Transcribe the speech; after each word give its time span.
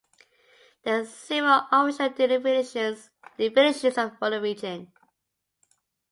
There 0.81 0.99
are 1.01 1.05
several 1.05 1.67
official 1.71 2.09
definitions 2.09 3.11
for 4.19 4.29
the 4.31 4.39
region. 4.41 4.91